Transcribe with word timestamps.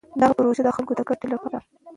دغه 0.21 0.33
پروژه 0.37 0.61
د 0.65 0.69
خلکو 0.75 0.93
د 0.95 1.01
ګټې 1.09 1.27
لپاره 1.33 1.49
ده. 1.53 1.59